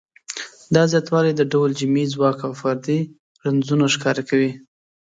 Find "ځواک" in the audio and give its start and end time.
2.13-2.37